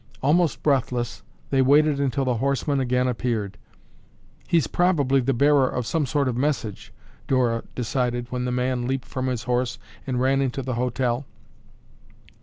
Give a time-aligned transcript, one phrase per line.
[0.23, 1.21] Almost breathless
[1.51, 3.59] they waited until the horseman again appeared.
[4.47, 6.91] "He's probably the bearer of some sort of message,"
[7.27, 9.77] Dora decided when the man leaped from his horse
[10.07, 11.27] and ran into the hotel.